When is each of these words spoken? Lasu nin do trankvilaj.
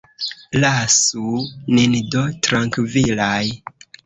Lasu 0.63 1.25
nin 1.75 1.93
do 2.17 2.25
trankvilaj. 2.49 3.45